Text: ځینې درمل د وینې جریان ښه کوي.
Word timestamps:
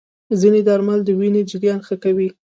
ځینې 0.41 0.61
درمل 0.67 0.99
د 1.05 1.09
وینې 1.19 1.41
جریان 1.49 1.79
ښه 1.87 1.95
کوي. 2.03 2.29